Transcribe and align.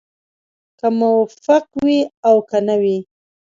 که 0.79 0.87
موفق 0.99 1.65
وي 1.83 1.99
او 2.27 2.35
که 2.49 2.57
نه 2.67 2.75
وي. 2.81 2.97